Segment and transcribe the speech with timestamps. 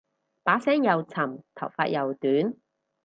[0.41, 2.55] 把聲又沉頭髮又短